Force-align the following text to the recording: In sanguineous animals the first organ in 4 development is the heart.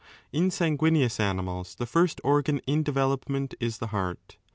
In 0.33 0.49
sanguineous 0.49 1.19
animals 1.19 1.75
the 1.75 1.85
first 1.85 2.19
organ 2.23 2.57
in 2.65 2.79
4 2.79 2.85
development 2.85 3.53
is 3.59 3.77
the 3.77 3.89
heart. 3.93 4.37